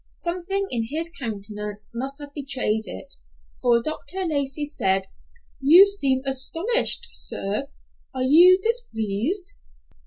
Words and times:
Something 0.09 0.65
in 0.71 0.87
his 0.89 1.11
countenance 1.11 1.91
must 1.93 2.17
have 2.17 2.33
betrayed 2.33 2.85
it, 2.87 3.13
for 3.61 3.83
Dr. 3.83 4.25
Lacey 4.25 4.65
said, 4.65 5.03
"You 5.59 5.85
seem 5.85 6.23
astonished, 6.25 7.09
sir. 7.13 7.67
Are 8.11 8.23
you 8.23 8.59
displeased?" 8.63 9.53